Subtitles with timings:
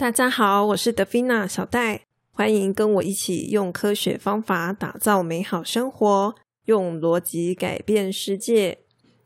[0.00, 6.34] 大家好，我是德菲娜小戴，欢迎跟我一起用科学方法打造美好生活，
[6.64, 8.78] 用逻辑改变世界。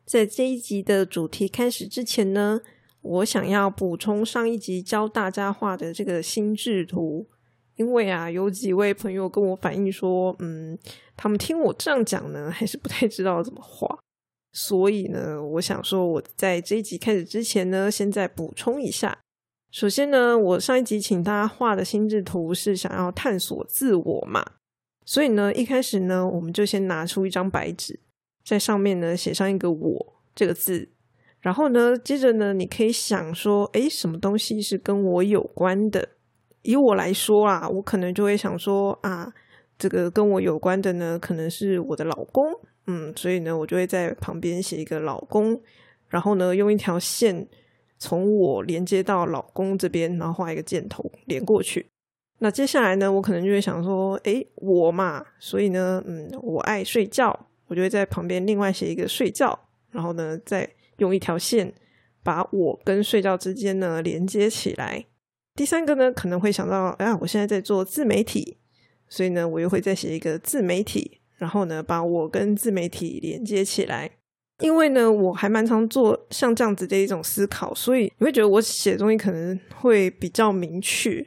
[0.04, 2.60] 在这一集的主题开始之前呢，
[3.02, 7.28] 我想要补充上一集教大家画的这个心智图。
[7.76, 10.76] 因为啊，有几位朋友跟我反映说，嗯，
[11.16, 13.96] 他们听我这样讲呢，还是不太知道怎么画。
[14.52, 19.16] 所以呢，我想说，我在这一集开始之前呢，先再补充一下。
[19.74, 24.40] 首先呢，我上一集请大家画的心智图是想要探索自我嘛，
[25.04, 27.98] 所以呢，一开始呢，我们就先拿出一张白纸，
[28.44, 30.88] 在上面呢写上一个“我”这个字，
[31.40, 36.10] 然后呢，接着呢，你可以想说，诶，什么东西是跟我有关的？
[36.62, 39.34] 以我来说啊，我可能就会想说啊，
[39.76, 42.44] 这个跟我有关的呢，可能是我的老公，
[42.86, 45.60] 嗯，所以呢，我就会在旁边写一个老公，
[46.08, 47.48] 然后呢，用一条线
[48.04, 51.86] 从我连接到老公这边，然后画一个箭头连过去。
[52.40, 59.58] 那接下来呢，我可能就会想说，诶，我嘛，所以呢，嗯，我爱睡觉，我就会在旁边另外写一个睡觉，
[59.90, 61.72] 然后呢，再用一条线
[62.22, 65.06] 把我跟睡觉之间呢连接起来。
[65.54, 68.58] 第三个呢，可能会想到，哎，我现在在做自媒体，
[69.08, 74.10] 所以呢，我又会再写一个自媒体，然后呢，把我跟自媒体连接起来。
[74.60, 81.26] 因为呢，我还蛮常做像这样子的一种思考，所以你会觉得我写东西可能会比较明确。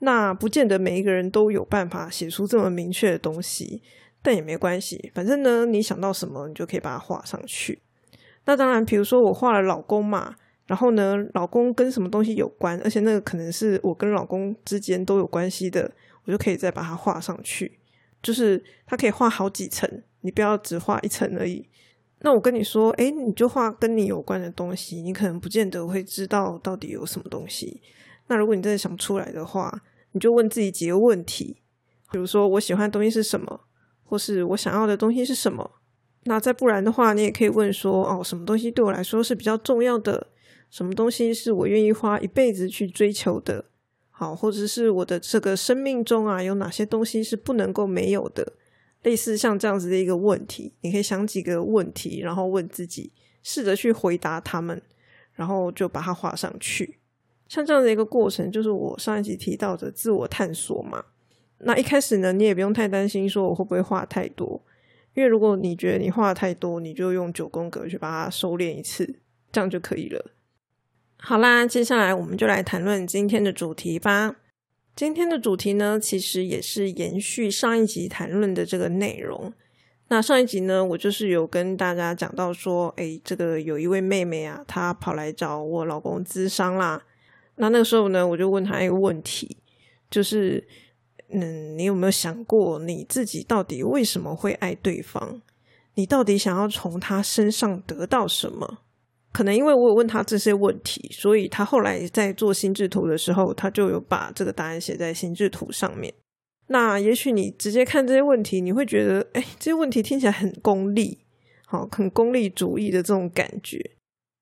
[0.00, 3.82] 那不见得每一个人都有办法写出这么明确的东西，
[4.22, 7.80] 但也没关系，反正呢，你想到什么，你就可以把它画上去。
[8.44, 10.36] 那当然，比如说我画了老公嘛。
[10.66, 15.88] 然后呢，老公跟什么东西有关，而且那个可能是我跟老公之间都有关系的，
[16.24, 17.78] 我就可以再把它画上去。
[18.20, 19.88] 就是它可以画好几层，
[20.22, 21.68] 你不要只画一层而已。
[22.20, 27.80] 那我跟你说，哎，你就画跟你有关的东西，你可能不见得会知道到底有什么东西。
[28.28, 29.82] 那如果你真的想不出来的话，
[30.12, 31.58] 你就问自己几个问题，
[32.10, 33.60] 比如说我喜欢的东西是什么，
[34.04, 35.70] 或是我想要的东西是什么。
[36.24, 40.28] 那再不然的话，你也可以问说，哦，什么东西对我来说是比较重要的？
[40.70, 43.66] 什么东西是我愿意花一辈子去追求的？
[44.10, 48.54] 好，或者是我的这个生命中啊，有哪些东西是不能够没有的？
[49.06, 54.82] 类似像这样子的一个问题，你可以想几个问题，然后问自己，试着去回答他们，
[55.34, 56.98] 然后就把它画上去。
[57.46, 61.04] 像这样的一个过程，就是我上一集提到的自我探索嘛。
[61.58, 64.60] 那一开始呢，你也不用太担心说我会不会画太多，
[65.14, 69.20] 因为如果你觉得你画太多，你就用九宫格去把它收敛一次，
[69.52, 70.32] 这样就可以了。
[71.18, 74.34] 好啦，接下来我们就来谈论今天的主题吧。
[74.96, 79.52] 今天的主题呢，其实也是延续上一集谈论的这个内容。
[80.08, 87.04] 那上一集呢，我就是有跟大家讲到说，哎，这个有一位妹妹啊，她跑来找我老公咨商啦。
[87.56, 89.58] 那那个时候呢，我就问她一个问题，
[90.10, 90.66] 就是，
[91.28, 95.42] 嗯，你有没有想过你自己到底为什么会爱对方？
[95.96, 98.78] 你到底想要从他身上得到什么？
[99.36, 106.10] 可能因为我有问他这些问题，所以他后来在做心智图的时候，他就有把这个答案写在心智图上面。
[106.68, 111.18] 那也许你直接看这些问题，你会觉得，哎，这些问题听起来很功利，
[111.66, 113.78] 好，很功利主义的这种感觉。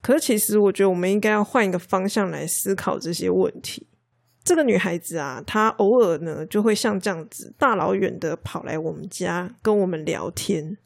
[0.01, 3.89] 可是其实我觉得我们应该要换一个方向来思考这些问题。
[4.45, 10.77] 这个女孩子啊，她偶尔呢就会像这样子，大老远的跑来我们家跟我们聊天。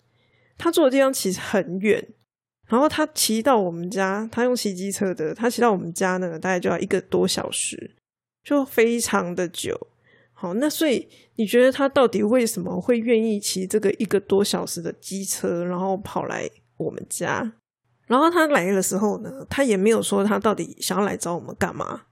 [0.57, 2.09] 她住的地方其实很远。
[2.69, 7.93] 然后他骑到我们家，他用骑机车的，他骑到我们家呢，大概就要一个多小时，
[8.45, 9.89] 就非常的久。
[10.35, 17.51] 好，那所以你觉得他到底为什么会愿意骑这个一个多小时的机车，然后跑来我们家？
[18.07, 22.03] 然后他来的时候呢，他也没有说他到底想要来找我们干嘛，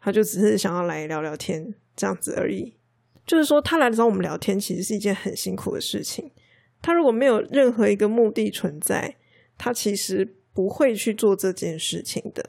[0.00, 2.74] 他就只是想要来聊聊天这样子而已。
[3.26, 6.30] 就是说，他来找我们聊天，其实是一件很辛苦的事情。
[6.80, 9.16] 他如果没有任何一个目的存在。
[9.56, 12.44] 他其实不会去做这件事情的，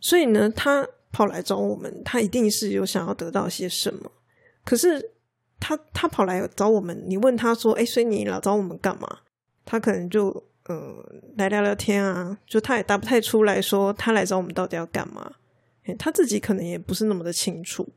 [0.00, 4.10] 所以呢，他跑来找我们，他一定是有想要得到些什么。
[4.64, 5.12] 可是
[5.58, 9.18] 他他跑来找我们，你问他说：“哎，所以你老找我们干嘛？”
[9.64, 10.28] 他可能就
[10.66, 11.04] 呃
[11.36, 15.32] 来聊聊天啊，就他也答不太出来说他来找我们到底要干嘛。
[15.98, 17.88] 他自己可能也不是那么的清楚。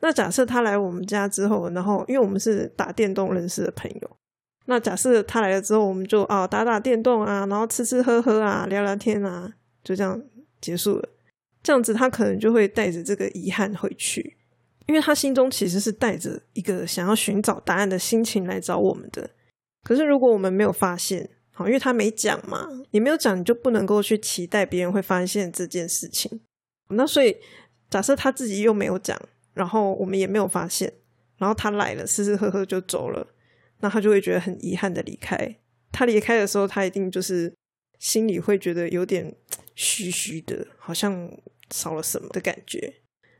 [0.00, 4.16] 那假设他来我们家之后，然后因为我们是打电动认识的朋友，
[4.70, 9.52] 那假设他来了之后，我们就啊打打电动啊，然后吃吃喝喝啊，聊聊天啊，
[9.84, 10.22] 就这样
[10.62, 11.08] 结束了。
[11.62, 14.36] 这样子他可能就会带着这个遗憾回去，
[14.86, 19.28] 因为他心中其实是带着一个想要寻找答案的心情来找我们的。
[19.82, 26.40] 可是如果我们没有发现，好，因为他没讲嘛，你没有讲，你就不能够去期待别人会发现这件事情。
[26.90, 27.36] 那所以
[27.90, 29.20] 假设他自己又没有讲。
[29.52, 30.90] 然后我们也没有发现，
[31.36, 33.26] 然后他来了，吃吃喝喝就走了，
[33.80, 35.56] 那他就会觉得很遗憾的离开。
[35.92, 37.52] 他离开的时候，他一定就是
[37.98, 39.34] 心里会觉得有点
[39.74, 41.30] 虚虚的，好像
[41.70, 42.94] 少了什么的感觉。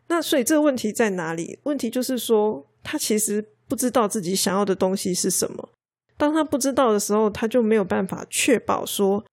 [0.09, 1.59] 那所以这个问题在哪里？
[1.63, 5.71] 问题就是说，他其实不知道自己想要的东西是什么。
[6.17, 9.25] 当他不知道的时候，他就没有办法确保说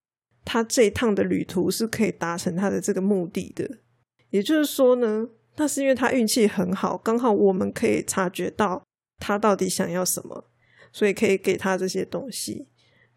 [0.45, 3.79] 他这一趟的旅途是可以达成他的这个目的的。
[4.29, 5.27] 也就是说呢？
[5.55, 8.83] 那是因为他运气很好，刚好我们可以察觉到
[9.17, 10.45] 他到底想要什么，
[10.91, 12.67] 所以可以给他这些东西。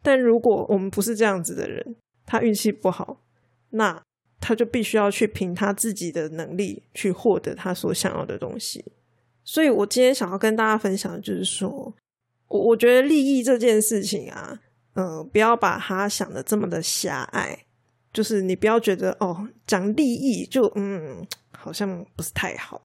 [0.02, 1.96] 但如果我们不是这样子的人，
[2.26, 3.22] 他运气不好，
[3.70, 4.02] 那
[4.40, 8.84] 他就必须要去凭他自己的能力去获得他所想要的东西。
[9.44, 11.94] 所以我今天想要跟大家分享的就是说，
[12.48, 14.60] 我我觉得利益这件事情啊，
[14.94, 17.64] 嗯，不要把它想的这么的狭隘，
[18.12, 21.26] 就是你不要觉得哦，讲利益就嗯。
[21.62, 22.80] 好像不是太好，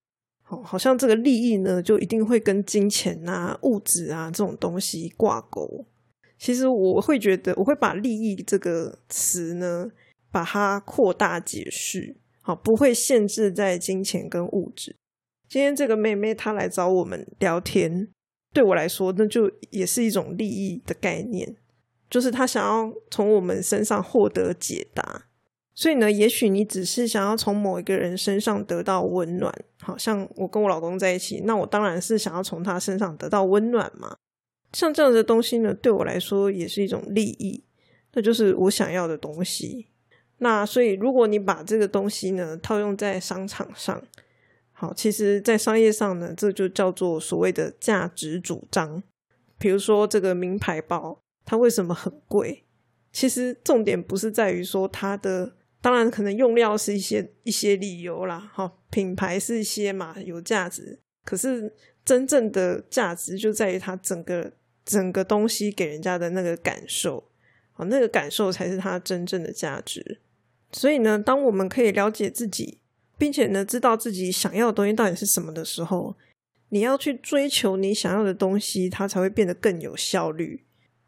[0.48, 5.86] 好，好像这个利益呢，就一定会跟金钱啊、物质啊这种东西挂钩。
[6.38, 9.90] 其实我会觉得，我会把利益这个词呢，
[10.30, 14.96] 把它扩大解释，好，不会限制在金钱跟物质。
[15.50, 18.10] 今天这个妹妹她来找我们聊天，
[18.54, 21.56] 对我来说，那就也是一种利益的概念，
[22.08, 25.28] 就是她想要从我们身上获得解答。
[25.78, 34.16] 所以呢，也许你只是想要从某一个人身上得到温暖，好像我跟我老公在一起，那我当然是想要从他身上得到温暖嘛。
[34.72, 37.62] 像这样的东西呢，对我来说也是一种利益，
[38.14, 39.88] 那就是我想要的东西。
[40.38, 44.02] 那所以，如果你把这个东西呢套用在商场上，
[44.72, 49.04] 好，其实，在商业上呢，这就叫做所谓的价值主张。
[49.58, 52.64] 比如说，这个名牌包，它为什么很贵？
[53.12, 55.52] 其实重点不是在于说它的。
[55.86, 61.72] 当然，可能用料是一些一些理由啦，哈，品牌是一些嘛有价值，可是
[62.04, 64.52] 真正的价值就在于它整个
[64.84, 67.30] 整个东西给人家的那个感受，
[67.74, 70.22] 啊，那个感受才是它真正的价值。
[70.72, 72.80] 所以呢，当我们可以了解自己，
[73.20, 76.16] 并且呢知道自己想要的东西到底是什么的时候，
[76.70, 80.65] 你要去追求你想要的东西，它才会变得更有效率。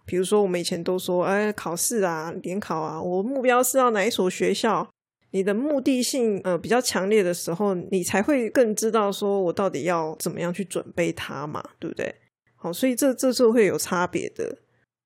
[0.07, 4.89] 比如说，我们以前都说，哎，考试啊，联考啊，我目标是要哪一所学校？
[5.31, 12.15] 你的目的性呃比较强烈的时候，你才会更知道说我到底要怎么样去准备它嘛，对不对？
[12.55, 14.59] 好，所以这这是会有差别的。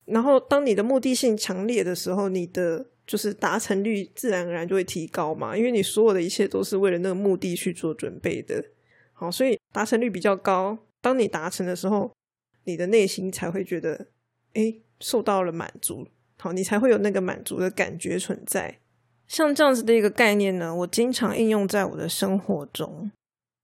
[0.06, 8.64] 然后，当你的目的性强烈的时候，你的就是达成率自然而然就会提高嘛，因为你所有的一切都是为了那个目的去做准备的。
[9.14, 10.78] 好，所以达成率比较高。
[11.02, 12.12] 当你达成的时候，
[12.66, 14.08] 你的内心才会觉得，
[14.54, 14.76] 哎。
[15.04, 16.08] 受到了满足，
[16.38, 18.78] 好，你才会有那个满足的感觉存在。
[19.28, 23.12] 像这样子的一个概念呢，我经常应用在我的生活中。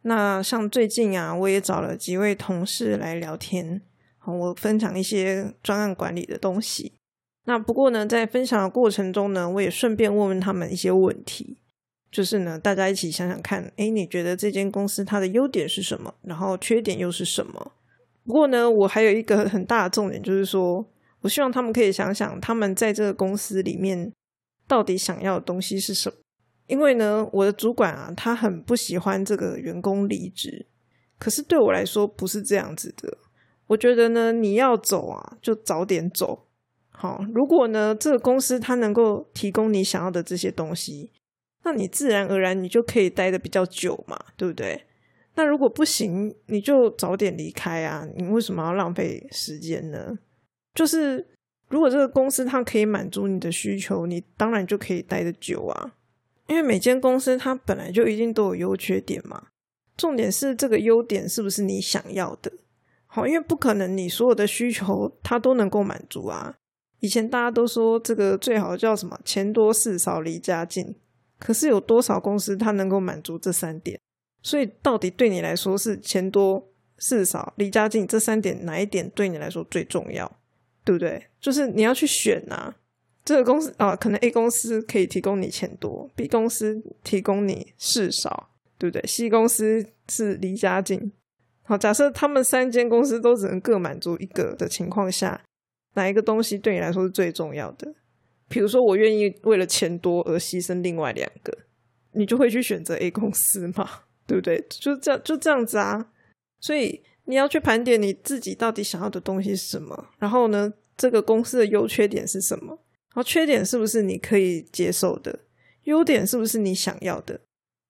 [0.02, 3.84] 那像最近啊，我也找了几位同事来聊天，
[4.18, 6.94] 好，我分享一些专案管理的东西。
[7.46, 11.58] 那不过呢，在分享的过程中呢，我也顺便问问他们一些问题，
[12.12, 16.16] 就是呢，大家一起想想看，哎，你觉得这间公司它的优点是什么？
[16.24, 17.74] 然后缺点又是什么？
[18.28, 20.86] 不过呢，我还有一个很大的重点，就是说。
[21.22, 24.14] 我希望他们可以想想，他们在这个公司里面
[24.68, 26.16] 到底想要的东西是什么。
[26.68, 30.68] 因为呢，我的主管啊，他很不喜欢这个员工离职。
[31.18, 33.18] 可是对我来说不是这样子的。
[33.66, 36.48] 我觉得呢，你要走啊，就早点走。
[36.92, 41.12] 好，如果呢，这个公司它能够提供你想要的这些东西，
[41.64, 44.87] 那你自然而然你就可以待的比较久嘛，对不对？
[45.38, 48.08] 那如果不行，你就早点离开啊。
[48.16, 50.18] 你为什么要浪费时间呢？
[50.74, 51.28] 就是，
[51.70, 55.94] 如果这个公司它可以满足你的需求，你当然就可以待得久啊。
[56.48, 59.50] 因为每间公司它本来就一定都有优缺点嘛。
[59.96, 62.52] 重点是这个优点是不是你想要的？
[63.06, 66.56] 好，因为不可能你所有的需求它都能够满足啊。
[67.00, 70.96] 以前大家都说这个最好叫什么“钱多事少离家近”，
[71.38, 74.00] 可是有多少公司它能够满足这三点？
[74.48, 80.40] 所以到底对你来说是钱多事少离家近这三点哪一点对你来说最重要？
[80.86, 81.22] 对不对？
[81.42, 82.74] 就是你要去选呐，
[83.26, 91.12] 这个公司啊，可能 A 公司可以提供你钱多，B 公司提供你事少对不对？C 公司是离家近。
[91.64, 95.44] 好，假设他们三间公司都只能各满足一个的情况下，
[95.96, 97.94] 哪一个东西对你来说是最重要的？
[98.48, 101.54] 比如说，我愿意为了钱多而牺牲另外两个，
[102.14, 104.04] 你就会去选择 A 公司吗？
[104.28, 104.64] 对不对？
[104.70, 106.12] 就这样，就这样子啊。
[106.60, 112.68] 所以你要去盘点你自己到底想要的东西是什么，然后呢，这个公司的优缺点是什么？
[112.68, 115.40] 然后缺点是不是你可以接受的？
[115.84, 117.40] 优点是不是你想要的？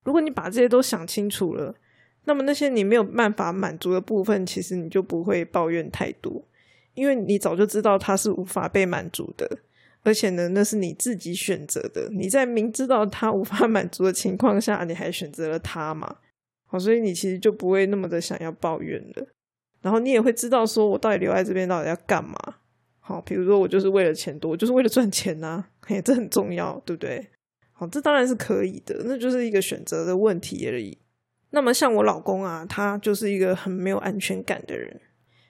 [0.06, 1.76] 如果你把这些都想清楚了，
[2.26, 6.46] 那么那些你没有办法满足的部分，其实你就不会抱怨太多，
[6.94, 9.60] 因为你早就知道它是无法被满足的，
[10.04, 12.10] 而且呢，那是你自己选择的。
[12.12, 16.18] 你在明知道它无法满足的情况下，你还选择了它嘛？
[16.68, 19.28] 好，所以你其实就不会那么的想要抱怨了。
[19.82, 22.38] 然后你也会知道，说我到底留在这边到底要干嘛？
[23.00, 27.26] 好，比如说我就是为了钱多，就是为了赚钱呐，嘿，这很重要，对不对？
[27.72, 30.98] 好，这当然是可以的，那就是一个选择的问题而已。
[31.52, 35.00] 那么像我老公啊，他就是一个很没有安全感的人。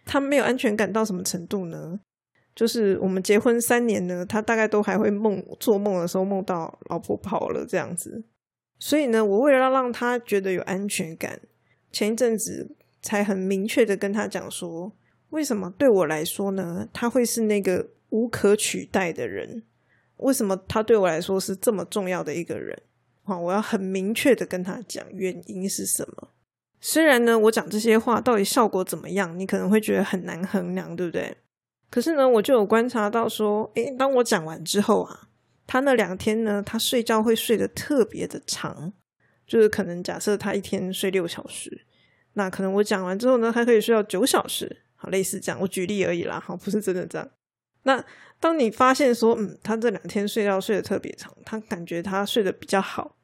[0.06, 2.00] 他没有安全感到什么程度呢？
[2.54, 8.24] 就是我们结婚三年呢，他大概都还会梦做梦的时候梦到老婆跑了这样子。
[8.80, 11.40] 所以呢，我为了要让他觉得有安全感，
[11.92, 14.92] 前一阵子才很明确的跟他讲说，
[15.30, 19.64] 为什么对我来说呢，他会是那个无可取代的人？
[20.18, 22.80] 为什么他对我来说是这么重要的一个人？
[23.24, 26.30] 啊，我要很明确的跟他讲原因是什么。
[26.80, 31.36] 虽然呢，我讲这些话到底效果怎么样，你可能会觉得很难衡量，对不对？
[31.90, 35.28] 可是呢，我就有观察到说，诶，当我讲完之后啊，
[35.68, 38.92] 他那两天呢，他睡觉会睡得特别的长，
[39.46, 41.86] 就是可能假设他一天睡六小时，
[42.34, 47.30] 那可能我讲完之后呢，他可以睡到九小时，好，类似这样，我举例而已啦，好，不是真的这样。
[47.84, 48.04] 那
[48.40, 53.16] 当你发现说，嗯，他这两天睡觉睡得特别长，他感觉他睡得比较好。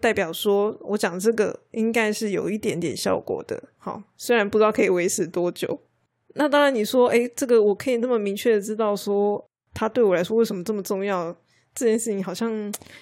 [0.00, 5.80] 代表说，我讲这个应该是有一点点效果的，好，虽然不知道可以维持多久。
[6.34, 11.36] 那当然，你说，哎，这个我可以那么明确的知道说，他对我来说为什么这么重要？
[11.74, 12.50] 这件事情好像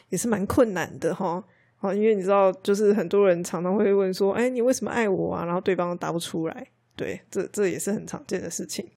[0.09, 1.43] 也是蛮困难的，哈，
[1.77, 5.45] 好，因为你知道，就是很多人常常会问说，哎，你为什么爱我啊？
[5.45, 8.89] 然后对方答不出来，对，这这也是很常见的事情。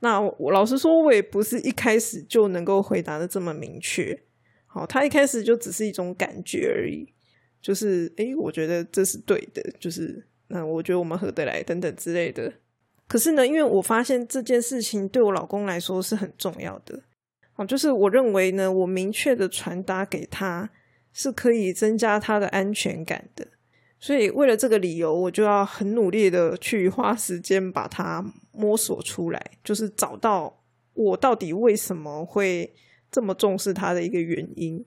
[0.00, 4.18] 那我老实说，我也不是一开始就能够回答的这么明确，
[4.66, 7.12] 好，他一开始就只是一种感觉而已。
[7.60, 12.52] 就是，哎，我觉得这是对的，就是，那我觉得我们合得来，等等之类的。
[13.08, 17.02] 可是呢，因为我发现这件事情对我老公来说是很重要的，
[17.58, 20.70] 哦，就是我认为呢，我明确的传达给他
[21.12, 23.46] 是可以增加他的安全感的。
[24.00, 30.62] 所以为了这个理由，我就要很努力的去花时间把它摸索出来，就是找到
[30.94, 32.72] 我到底为什么会
[33.10, 34.84] 这么重视他的一个原因。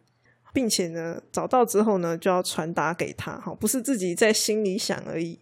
[0.53, 5.39] 并且呢，找到之后呢，就要传达给他，哈，不是自己在心里想而已。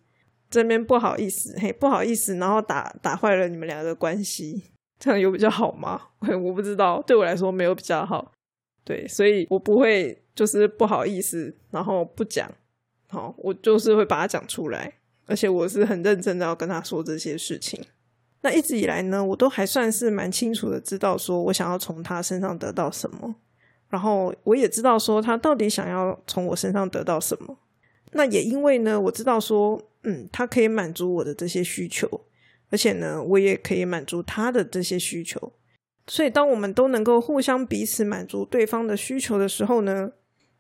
[0.52, 4.64] 这边不好意思，嘿，不好意思，然后打打坏了你们俩的关系，
[5.00, 6.02] 这样有比较好吗？
[6.44, 8.32] 我不知道，对我来说没有比较好。
[8.84, 12.52] 对，所以我不会就是不好意思，然后不讲，
[13.08, 14.94] 好，我就是会把它讲出来，
[15.26, 17.84] 而且我是很认真的要跟他说这些事情。
[18.42, 23.36] 那一直以来呢，我都还算是蛮清楚的知道，说我想要从他身上得到什么。
[23.90, 27.58] 然后我也知道说他到底想要从我身上得到什么，
[28.12, 32.08] 那也因为呢，我知道说，嗯，他可以满足我的这些需求，
[32.70, 35.54] 而且呢，我也可以满足他的这些需求，
[36.08, 40.10] 所以当我们都能够互相彼此满足对方的需求的时候呢，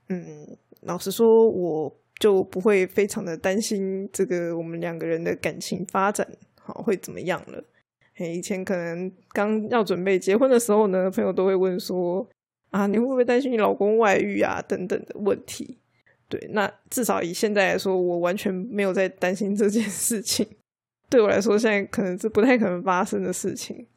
[0.09, 6.27] 嗯，老实说，我就不会非常的担心这个我们两个人的感情发展
[6.59, 7.63] 好会怎么样了。
[8.17, 12.27] 以前可能刚要准备结婚的时候呢，朋友都会问说。
[12.71, 14.61] 啊，你会不会担心你老公外遇啊？
[14.61, 15.79] 等等的问题。
[16.27, 20.47] 对，那至少以现在来说，我完全没有在担心这件事情。
[21.09, 23.87] 对我来说，现在可能是不太可能发生的事情。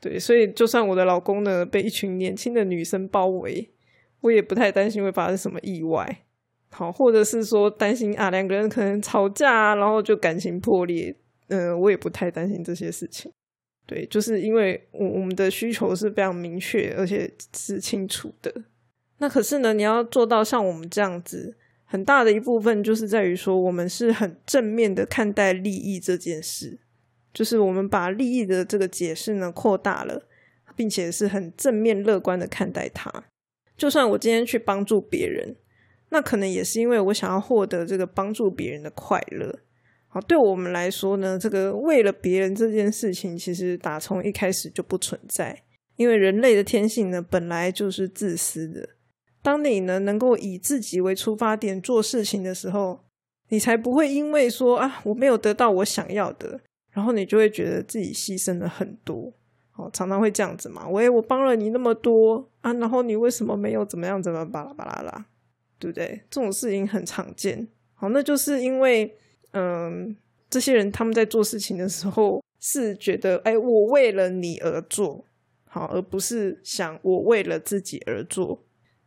[0.00, 3.70] 对，所以就算我的老公呢被一群年轻的女生包围，
[4.20, 6.24] 我也不太担心会发生什么意外。
[6.70, 11.14] 好，或者是说担心啊，两个人可能吵架，然后就感情破裂。
[11.48, 13.30] 嗯，我也不太担心这些事情。
[13.86, 18.54] 对，就是因为我我们的需求是非常明确，而且是清楚的。
[19.18, 21.56] 那可是呢，你要做到像我们这样子，
[21.90, 26.78] 很大的一部分就是在于说，我们是很正面的看待利益这件事，
[27.34, 30.22] 就是我们把利益的这个解释呢扩大了，
[30.76, 33.12] 并且是很正面乐观的看待它。
[33.76, 35.56] 就算我今天去帮助别人，
[36.10, 39.58] 那可能也是因为我想要获得这个帮助别人的快乐。
[40.06, 45.64] 好，对我们来说呢，这个为了别人这件事情，其实打从一开始就不存在。
[45.96, 48.90] 因为人类的天性呢，本来就是自私的。
[49.42, 53.00] 当你呢能够以自己为出发点做事情的时候，
[53.48, 59.32] 你才不会因为说啊我没有得到我想要的，然后你就会觉得自己牺牲了很多。
[59.76, 60.86] 哦，常常会这样子嘛。
[60.88, 65.24] 喂，我帮了你那么多啊，然后你为什么没有怎么样怎么巴拉巴拉啦，
[65.78, 66.20] 对不对？
[66.28, 67.66] 这种事情很常见。
[67.94, 69.16] 好，那就是因为
[69.52, 70.14] 嗯，
[70.50, 75.24] 这些人他们在做事情的时候是觉得，哎，我为了你而做，
[75.66, 78.62] 好，而不是想我为了自己而做。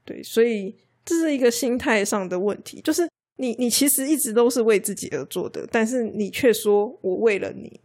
[0.06, 3.08] 对，所以这是一个心态上的问题，就是
[3.38, 7.82] 你你其实一直都是为自己而做的，但是你却说我为了你，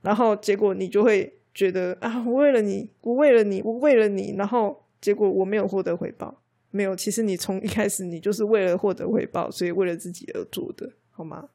[0.00, 1.38] 然后结果你就会。
[1.54, 6.96] 觉得啊，我为了你，我为了你，我为了你，然后结果我没有获得回报，没有。
[6.96, 11.50] 其实你从一开始你就是为了获得回报，所以为了自己而做的，好吗？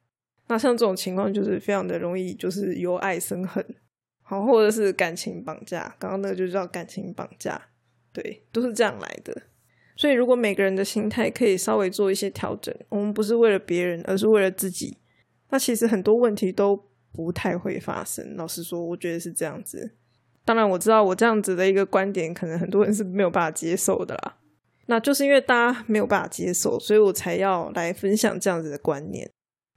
[0.50, 3.66] 那像这种情况就是非常的容易，就是由爱生恨，
[4.22, 5.96] 好，或者是感情绑架。
[5.98, 7.60] 刚刚那个就叫感情绑架，
[8.14, 9.42] 对，都是这样来的。
[9.98, 14.98] 所以如果每个人的心态可以稍微做一些调整，我们不是为了别人，而是为了自己，
[15.50, 16.88] 那其实很多问题都。
[17.14, 18.36] 不太会发生。
[18.36, 19.96] 老实说，我觉得是这样子。
[20.46, 24.38] 当然，我知道我这样子的一个观点，可能很多人是没有办法接受的啦。
[24.86, 29.28] 那就是因为大家没有办法接受，所以我才要来分享这样子的观念。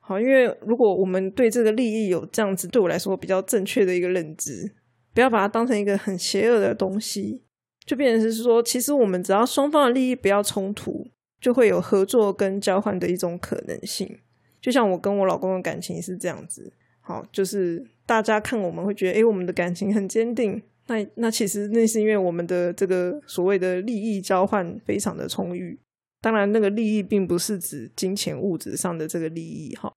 [0.00, 4.74] 好，因为如果我们对这个利益有这样子对我来说比较正确的一个认知，
[5.14, 7.44] 不要把它当成一个很邪恶的东西，
[7.90, 11.04] 就变成是说，其实我们只要双方的利益不要冲突，
[11.40, 14.16] 就会有合作跟交换的一种可能性。
[14.61, 16.73] 就像我跟我老公的感情是这样子。
[17.00, 20.62] 好，就是大家看我们会觉得，哎，我们的感情很坚定。
[20.87, 25.76] 那那其实那是因为我们的这个所谓的利益交换非常的充裕。
[26.20, 29.92] 当然，那个利益并不是指金钱物质上的这个利益哈，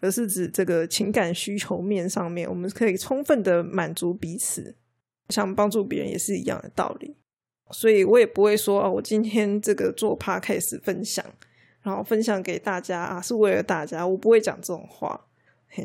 [0.00, 4.74] 而是指这个情感需求面上面，我们可以充分的满足彼此，
[5.28, 7.14] 像帮助别人也是一样的道理。
[7.70, 11.24] 所以我也不会说，哦，我今天这个做 podcast 分享，
[11.82, 15.26] 然后分享给大家啊，是为了大家，我不会讲这种话。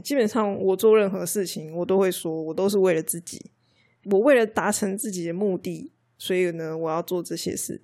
[0.04, 3.52] 基本上，我做任何事情，我都会说，我都是为了自己。
[4.12, 7.82] 我为了达成自己的目的，所以呢，我要做这些事。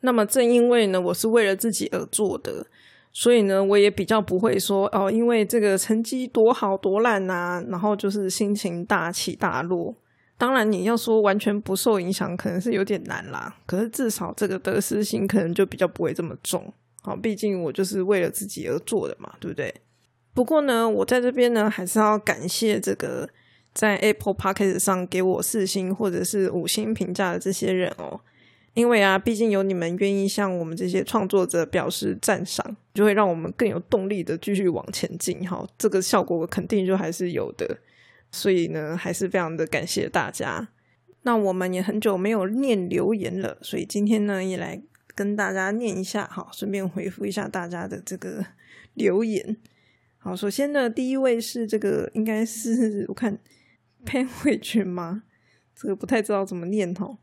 [0.00, 2.66] 那么，正因为呢，我是为了自己而做的，
[3.10, 9.94] 所以呢，我也比较不会说哦，因为这个成绩多好多烂啊，然后就是心情大起大落。
[10.38, 13.56] 当然，你要说完全不受影响，可能是有点难啦。
[13.64, 16.72] 可是至少这个得失心可能就比较不会这么重。
[17.02, 19.74] 好，毕竟我就是为了自己而做的嘛，对不对？
[20.34, 23.26] 不过呢，我在这边呢，还是要感谢这个
[23.72, 28.20] 在 Apple Podcast 上给我四星或者是五星评价的这些人哦。
[28.74, 35.48] 因为啊，毕竟有你们愿意向我们这些创作者表示赞赏，就会让我们更有动力的继续往前进。
[35.48, 37.78] 哈，这个效果肯定就还是有的。
[38.30, 40.68] 所以呢，还是非常的感谢大家。
[41.22, 44.80] 那我们也很久没有念留言了，所以今天呢，也来
[45.14, 48.44] 跟大家念一下，好，顺便回复一下大家的这个
[48.94, 49.56] 留言。
[50.18, 53.38] 好，首先呢，第一位是这个，应该是 我看
[54.04, 55.24] 潘慧君吗？
[55.74, 57.18] 这个不太知道怎么念哈。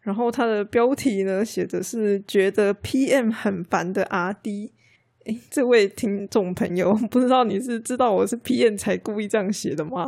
[0.00, 4.72] 然后他的标题呢，写的是觉得 PM 很烦的阿 D。
[5.24, 10.06] 哎，这位听众朋友， 不知道你是知道我是 PM 才故意这样写的吗？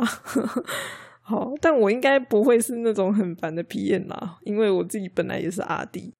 [1.21, 6.11] 好，但我应该不会是那种很烦的 PM 啦，因为我自己本来也是阿 D，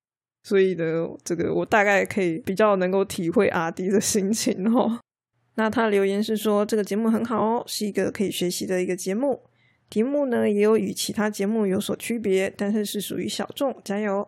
[0.44, 5.00] 所以呢，这个我大概可以比较能够体会阿 D 的心情哈。
[5.56, 9.42] 那他留言是说这个节目很好哦，是一个可以学习的一个节目。
[9.90, 14.28] 题目呢也有与其他节目有所区别，但是是属于小众，加油！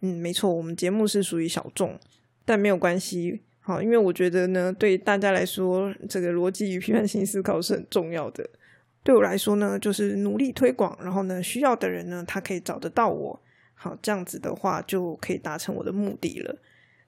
[0.00, 1.98] 嗯，没错，我们节目是属于小众，
[2.44, 3.42] 但没有关系。
[3.64, 8.44] 好，因为我觉得呢，对大家来说，这个逻辑与批判性思考是很重要的。
[9.04, 13.42] 对我来说呢，就是努力推广，然后呢，需要的人呢，他可以找得到我。
[13.74, 16.56] 好，这样子的话就可以达成我的目的了。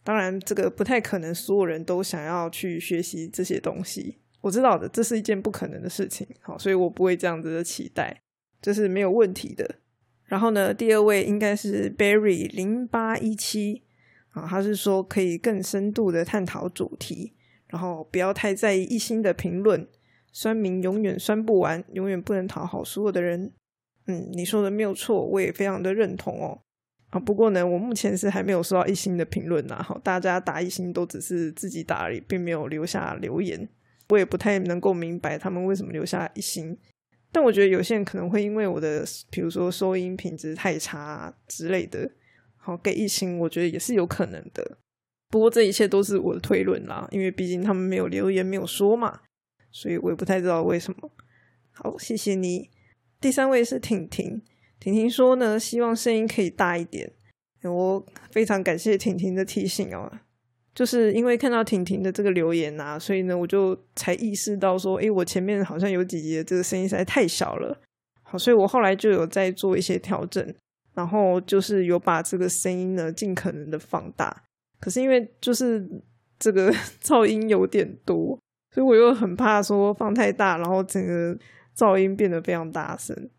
[0.03, 4.19] 当然，这个不太可能，所有人都想要去学习这些东西。
[4.41, 6.27] 我知道的，这是一件不可能的事情。
[6.41, 8.21] 好，所以我不会这样子的期待，
[8.61, 9.77] 这是没有问题的。
[10.25, 13.84] 然后呢，第二位应该是 Berry 零八一七
[14.35, 17.33] 啊，他是说可以更深度的探讨主题，
[17.69, 19.89] 然后不要太在意一心的评论。
[20.33, 23.53] 酸民永远酸不完，永远不能讨好所有的人。
[24.07, 26.61] 嗯，你说的没有错，我也非常的认同哦。
[27.11, 29.81] 啊，不过呢，我目前是还没有收到一星的评论呐。
[29.81, 33.69] 好，大家打一星都只是自己打而已，并没有留下留言。
[34.09, 36.77] 我也不太能够明白他们为什么留下一星。
[37.31, 42.11] 但我觉得有些人可能会因为我的，比如说收音品质太差之类的，
[42.65, 44.79] 好给一星，我觉得也是有可能的。
[45.29, 49.21] 不过这一切都是我的推论啦，因为毕竟他们没有留言，没有说嘛，
[49.71, 51.11] 所以我也不太知道为什么。
[51.73, 52.71] 好，谢谢你。
[53.21, 54.41] 第三位是婷婷。
[54.81, 57.13] 婷婷说呢，希望声音可以大一点。
[57.63, 60.11] 我非常感谢婷婷的提醒哦。
[60.75, 67.81] 就是因为看到婷婷的这个留言啊，所以呢，我就才意识到说，诶，我前面好像有几集这个声音实在太小了，
[68.23, 70.55] 好，所以我后来就有在做一些调整，
[70.95, 74.43] 然后就是有把这个声音呢尽可能的放大。
[74.81, 75.87] 可是因为就是
[76.39, 78.39] 这个 噪音有点多，
[78.71, 81.37] 所以我又很怕说放太大，然后整个
[81.77, 83.31] 噪音变得非常大声。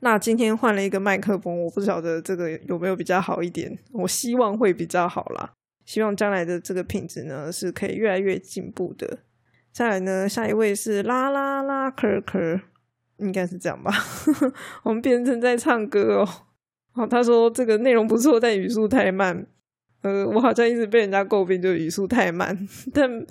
[0.00, 5.52] 那今天换了一个麦克风，我不晓得这个有没有比较好一点，我希望会比较好啦。
[5.84, 9.18] 希望将来的这个品质呢是可以越来越进步的。
[9.72, 12.60] 再来呢，下一位是啦啦啦可可，
[13.18, 13.92] 应该是这样吧？
[14.84, 16.28] 我们变成在唱歌哦。
[16.92, 19.46] 好，他说这个内容不错，但语速太慢。
[20.02, 22.68] 呃，我好像一直被人家诟病，就语速太慢。
[22.92, 23.26] 但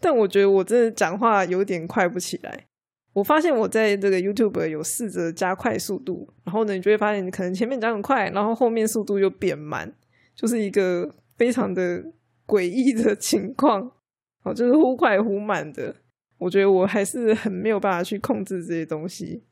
[0.00, 2.66] 但我觉得我真的讲话有点快不起来。
[3.12, 9.92] 我发现我在这个 YouTube 有试着加快速度，然后呢，你就会发现你可能前面讲很快，然后后面速度又变慢，
[10.34, 11.14] 就是一个。
[11.38, 12.04] 非常的
[12.46, 13.90] 诡异的情况，
[14.44, 15.92] 哦，就是忽快忽慢的。
[16.38, 19.42] 我觉得我还是很没有办法去控制这些东西。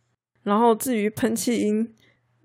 [0.45, 1.93] 然后至于喷气音，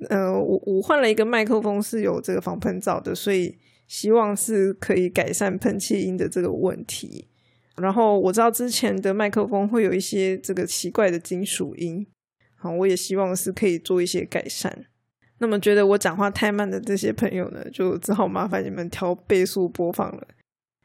[0.09, 7.27] 呃，我我换了一个麦克风是有这个防喷罩的，所以希望是可以改善喷气音的这个问题。
[7.77, 12.05] 然后我知道之前的麦克风会有一些这个奇怪的金属音，
[12.57, 14.85] 好，我也希望是可以做一些改善。
[15.39, 20.27] 那么觉得我讲话太慢的这些朋友呢，就只好麻烦你们调倍速播放了，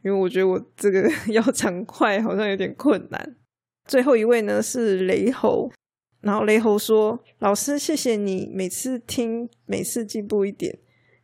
[0.03, 3.37] 因为我觉得我这个 要讲快好像有点困难。
[3.87, 5.71] 最后一位呢是雷猴，
[6.21, 10.79] 然后雷猴说：“老师，谢谢你每次听，每次进步一点。”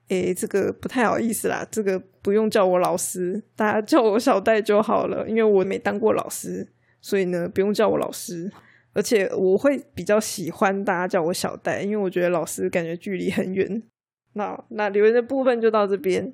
[0.08, 6.68] 诶，这个不太好意思啦，这个不用叫我老师，大家叫我小戴就好了，因为我没当过老师，
[7.00, 8.50] 所以呢不用叫我老师。
[8.92, 13.82] 而且我会比较喜欢大家叫我小戴，因为我觉得老师感觉距离很远。
[14.32, 16.32] 那那留言的部分就到这边。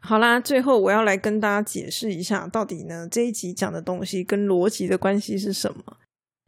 [0.00, 5.96] 好啦，最后我要来跟大家解释一下，到底呢这一集讲的东西跟逻辑的关系是什么？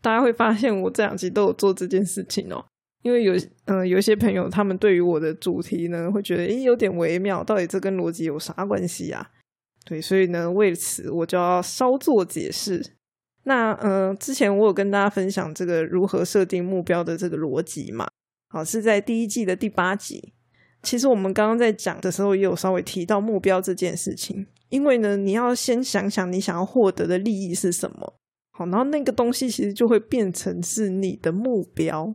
[0.04, 2.62] 大家会发现我这两集都有做这件事情哦。
[3.00, 9.30] 因为有嗯有一些朋友他们对于我的主题呢会觉得诶有点微妙，到底这跟逻辑有啥关系啊？
[9.86, 12.94] 对，所以呢为此我就要稍作解释。
[13.44, 18.08] 那呃，之前我有跟大家分享这个如何设定目标的这个逻辑嘛？
[18.48, 20.32] 好，是在第一季的第八集。
[20.82, 24.46] 其实我们刚刚在讲的时候，也有稍微提到目标这件事情。
[24.70, 28.14] 因为呢，你要先想想你想要获得的利益是什么，
[28.56, 32.14] 好，然后那个东西其实就会变成是你的目标。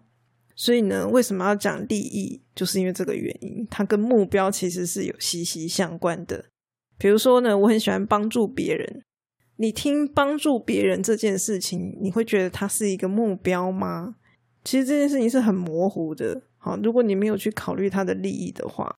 [0.56, 2.42] 所以呢，为什么要讲利益？
[2.56, 6.46] 就是因为这个原因，它跟目标其实是有息息相关的。
[6.98, 9.04] 比如说呢，我很喜欢帮助别人。
[9.58, 14.16] 你听帮助别人这件事情，你会觉得它是一个目标吗？
[14.64, 16.42] 其实这件事情是很模糊的。
[16.58, 18.94] 好，如果你没有去考虑他的利益的话，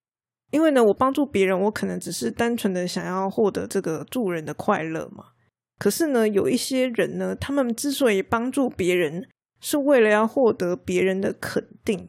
[0.51, 5.25] 因为呢，我帮助别人，我可能只是单纯的想要获得这个助人的快乐嘛。
[5.81, 9.27] 可是呢，有一些人呢，他们之所以帮助别人，
[9.59, 12.07] 是为了要获得别人的肯定。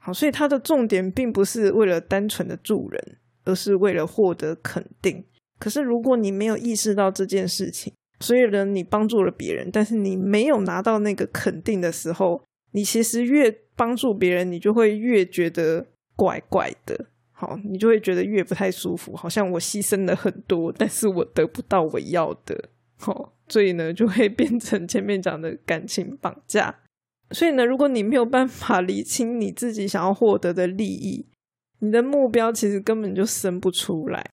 [0.00, 5.22] 好，所以他的重点并不是为了单纯的助人，而是为了获得肯定。
[5.58, 17.04] 可是，如果你没有意识到这件事情，所以呢，你帮助了别人，但是你没有拿到那个肯定的时候，你其实越帮助别人，你就会越觉得怪怪的。
[17.32, 22.70] 好，你就会觉得越不太舒服，好像我牺牲了很多，但是我得不到我要的。
[23.00, 26.74] 好， 所以呢，就会变成前面讲的感情绑架。
[27.30, 31.26] 所以呢，如果你没有办法理清你自己想要获得的利益，
[31.78, 34.24] 你的目标其实根本就生不出来。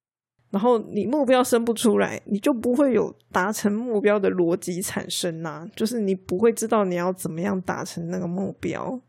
[0.50, 9.00] 然后你目标生不出来，你就不会有达成目标的逻辑产生呐，就是你不会知道你要怎么样达成那个目标。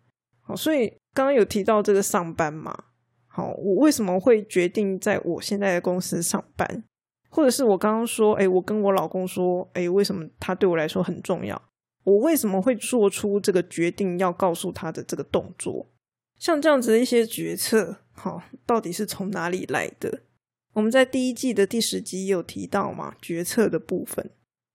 [0.40, 2.76] 好，所以刚刚有提到这个上班嘛，
[3.28, 6.84] 好，我为什么会决定在我现在的公司上班，
[7.28, 11.60] 或者是我刚刚说，哎，我跟我老公说，哎，为什么他对我来说很重要？
[12.04, 15.86] 我为什么会做出这个决定要告诉他的这个动作？
[16.38, 20.20] 像这样子的一些决策，好，到底是从哪里来的？
[20.72, 24.30] 我们在第一季的第十集有提到嘛，决策的部分。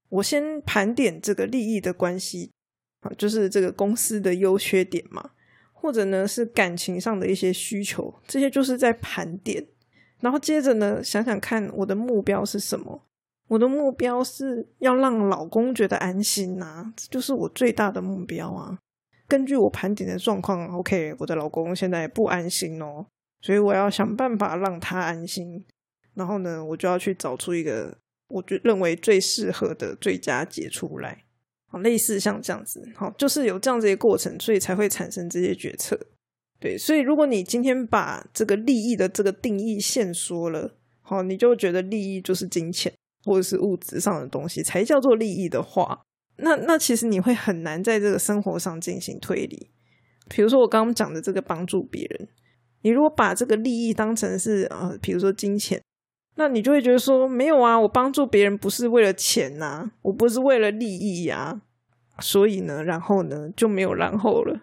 [0.09, 2.51] 我先盘点这个利益的关系
[2.99, 5.31] 啊，就是这个公司的优缺点嘛，
[5.71, 9.65] 或者呢是感情上的一些需求，这些就是在盘点。
[10.23, 13.03] 然后接着呢，想想看我的目标是什么？
[13.49, 18.79] 我的目标是要让老公觉得安心呐，这就是我最大的目标啊。
[19.27, 23.05] 根据我盘点的状况，OK，我的老公现在不安心哦，
[23.41, 25.65] 所以我要想办法让他安心。
[26.13, 27.97] 然后呢，我就要去找出一个
[28.29, 31.25] 我觉认为最适合的最佳解出来，
[31.67, 35.99] 好，类似像这样子，好，就是有这样子一个过程，所以才会产生这些决策。
[36.63, 42.89] 对，所以如果你今天把这个利益的这个定义限缩了，好，你就觉得利益就是金钱，
[43.25, 46.05] 或者是物质上的东西才叫做利益的话，
[46.37, 49.71] 那那其实你会很难在这个生活上进行推理。
[50.29, 52.29] 比如说我刚刚讲的这个帮助别人，
[52.83, 55.83] 你如果把这个利益当成是呃，比如说金钱，
[56.37, 61.59] 那你就会觉得说没有啊，我帮助别人不是为了钱呐，我不是为了利益呀，
[62.19, 64.61] 所以呢，然后呢就没有然后了。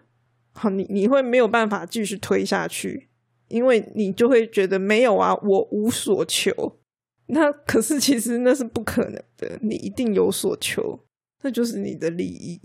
[0.53, 3.09] 好，你你会没有办法继续推下去，
[3.47, 6.79] 因为你就会觉得没有啊，我无所求。
[7.27, 11.05] 那可是其实那是不可能的，你一定有所求，
[11.43, 12.61] 那就是你的利益。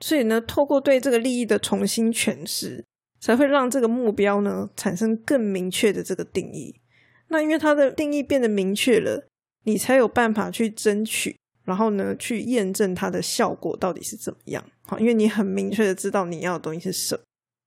[0.00, 2.84] 所以呢，透过对这个利益的重新诠释，
[3.20, 6.80] 才会让这个目标呢产生更明确的这个定义。
[7.28, 9.28] 那因为它的定义变得明确了，
[9.64, 11.37] 你才有办法去争取，
[11.68, 14.64] 然后呢去验证它的效果到底是怎么样。
[14.86, 17.20] 好，因为你很明确的知道你要的东西是什么。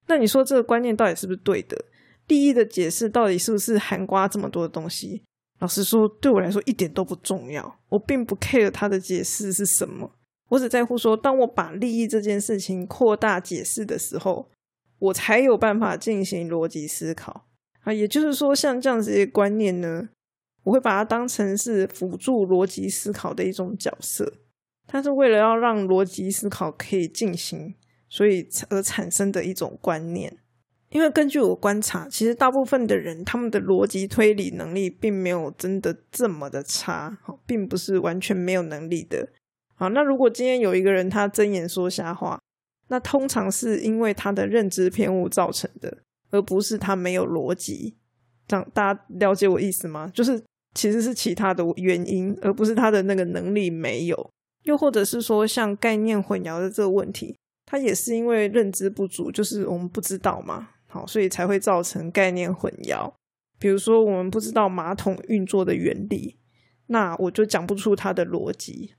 [0.08, 1.86] 那你说这个观念到底是不是对的？
[2.28, 5.22] 利益的解释到底是不是含刮这么多的东西？
[5.60, 7.80] 老实说，对我来说一点都不重要。
[7.90, 10.12] 我并不 care 它的解释是什么，
[10.50, 14.50] 我只在乎说，当我把利益这件事情扩大解释的时候，
[14.98, 17.46] 我才有办法进行逻辑思考
[17.82, 17.94] 啊。
[17.94, 20.10] 也就是说，像这样子的观念呢，
[20.64, 24.34] 我会把它当成是辅助逻辑思考的一种角色。
[24.88, 27.76] 它是为了要让逻辑思考可以进行，
[28.10, 30.38] 所以而产生的一种观念。
[30.90, 39.30] 因为根据我观察，其实大部分的人他们的逻辑推理能力并没有真的这么的差，好，并不是完全没有能力的。
[39.76, 42.38] 好，那如果今天有一个人他睁眼说瞎话，
[42.90, 46.00] 那通常是因为他的认知偏误造成的，
[46.32, 47.96] 而不是他没有逻辑。
[48.46, 50.12] 这样大家了解我意思吗？
[50.14, 54.32] 就是其实是其他的原因，而不是他的那个能力没有。
[54.64, 60.70] 又或者是说像概念混淆的这个问题，它也是因为认知不足，就是我们不知道嘛。
[60.88, 63.12] 好，所以才会造成概念混淆。
[63.58, 66.38] 比如说，我们不知道马桶运作的原理，
[66.88, 68.94] 那我就讲不出它的逻辑。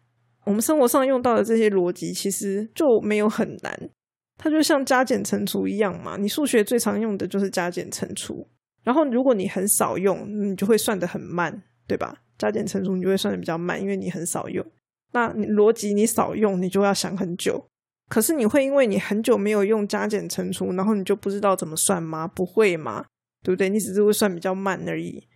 [0.45, 3.91] 我们生活上用到的这些逻辑，其实就没有很难。
[4.39, 6.17] 它就像加减乘除一样嘛。
[6.17, 8.49] 你数学最常用的就是加减乘除，
[8.83, 12.23] 然后如果你很少用，你就会算得很慢，对吧？
[12.39, 14.65] 加减乘除你就会算的比较慢，因为你很少用。
[15.13, 17.67] 那你逻辑你少用，你就要想很久。
[18.09, 22.27] 可是你会因为你很久没有用加减乘除，然后你就不知道怎么算吗？
[22.27, 23.05] 不会吗？
[23.43, 23.69] 对不对？
[23.69, 25.27] 你只是会算比较慢而已，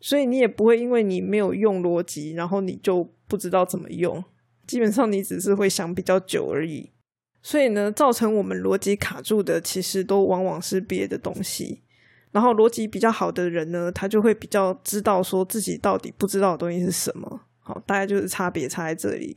[0.00, 4.22] 所以你也不会因为你没有用逻辑，然后你就不知道怎么用。
[4.66, 6.90] 基本上你只是会想比较久而已。
[7.42, 11.82] 所以呢，造成我们逻辑卡住的，其实都往往是别的东西。
[12.36, 17.40] 然后逻辑比较好的人呢，他就会比较知道说自己到底不知道的东西是什么。
[17.60, 19.34] 好，大概就是差别差在这里。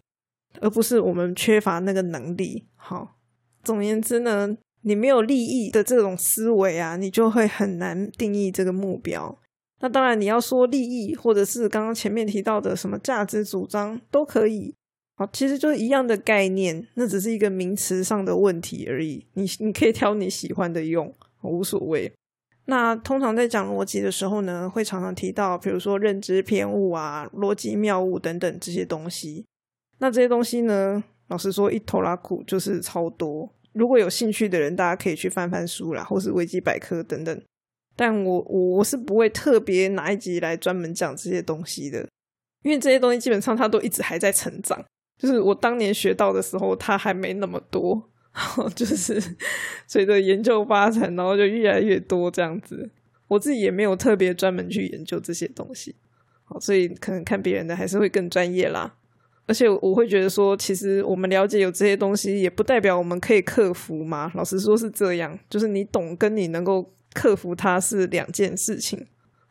[0.59, 2.65] 而不是我们缺乏那个能力。
[2.75, 3.15] 好，
[3.63, 9.39] 总言之呢，你没有利益的这种思维啊，你就会很难定义这个目标。
[9.79, 14.75] 那当然，你要说利益，或者是刚刚前面提到的什么价值主张都可以。
[15.15, 19.25] 好，其实就是一样的概念，那只是一个名词上的问题而已。
[19.35, 22.11] 你你可以挑你喜欢的用，无所谓。
[22.69, 29.43] 那通常在讲逻辑的时候呢，会常常提到，比如说认知偏误啊、逻辑谬误等等这些东西。
[29.97, 31.03] 那这些东西呢？
[31.27, 33.49] 老实说，一头拉苦就是超多。
[33.73, 37.41] 如果有兴趣的人，大家可以去翻翻书啦，或是维基百科等等。
[37.95, 42.07] 但我我我是不会特别拿一集来专门讲这些东西的，
[42.63, 44.83] 因为这些东西基本上它都一直还在成长。
[45.21, 49.21] 就是我当年学到的时候，它还没那么多，然后就是
[49.85, 52.89] 随着研究发展，然后就越来越多这样子。
[53.27, 55.93] 我自己也没有特别专门去研究这些东西，
[56.45, 58.95] 好，所以可能看别人的还是会更专业啦。
[59.45, 64.31] 而且我会觉得说，其实我们了解有这些东西，也不代表我们可以克服嘛。
[64.35, 69.05] 老实说是这样，就是你懂跟你能够克服它是两件事情。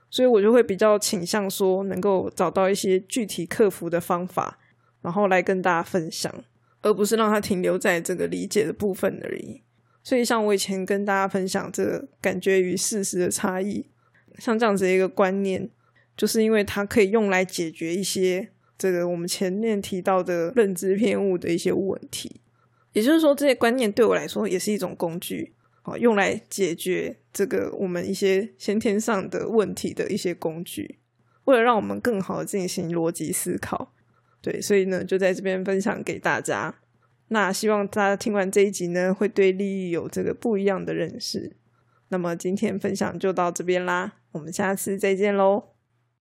[0.08, 4.58] 所以我就会比较倾向说，能够找到一些具体克服的方法，
[5.02, 6.32] 然后来跟大家分享，
[6.82, 9.62] 而不是让它停留在这个理解的部分而已。
[10.02, 13.86] 所以像我以前跟大家分享这个感觉与事实的差异，
[14.38, 15.68] 像这样子一个观念，
[16.16, 18.50] 就是因为它可以用来解决一些。
[18.78, 22.40] 这个我们前面提到的认知偏误的一些问题，
[22.92, 31.00] 也就是说，这些观念对我来说也是一种工具，好用来解决这个我们一些先天上的问题的一些工具，
[31.46, 33.92] 为了让我们更好的进行逻辑思考。
[34.40, 36.74] 对，所以呢，就在这边分享给大家。
[37.28, 41.56] 那希望大家听完这一集呢，会对利益有这个不一样的认识。
[42.08, 45.77] 那么今天分享就到这边啦，我们下次再见喽。